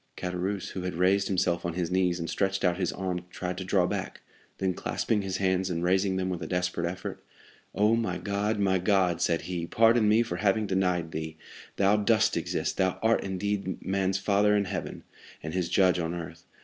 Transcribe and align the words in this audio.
Caderousse, 0.17 0.69
who 0.69 0.81
had 0.81 0.95
raised 0.95 1.27
himself 1.27 1.63
on 1.63 1.73
his 1.75 1.91
knees, 1.91 2.17
and 2.19 2.27
stretched 2.27 2.63
out 2.65 2.77
his 2.79 2.91
arm, 2.91 3.23
tried 3.29 3.55
to 3.59 3.63
draw 3.63 3.85
back, 3.85 4.21
then 4.57 4.73
clasping 4.73 5.21
his 5.21 5.37
hands, 5.37 5.69
and 5.69 5.83
raising 5.83 6.15
them 6.15 6.27
with 6.27 6.41
a 6.41 6.47
desperate 6.47 6.89
effort, 6.89 7.23
"Oh, 7.75 7.95
my 7.95 8.17
God, 8.17 8.57
my 8.57 8.79
God!" 8.79 9.21
said 9.21 9.41
he, 9.43 9.67
"pardon 9.67 10.09
me 10.09 10.23
for 10.23 10.37
having 10.37 10.65
denied 10.65 11.11
thee; 11.11 11.37
thou 11.75 11.97
dost 11.97 12.35
exist, 12.35 12.77
thou 12.77 12.97
art 13.03 13.23
indeed 13.23 13.85
man's 13.85 14.17
father 14.17 14.55
in 14.55 14.65
heaven, 14.65 15.03
and 15.43 15.53
his 15.53 15.69
judge 15.69 15.99
on 15.99 16.15
earth. 16.15 16.47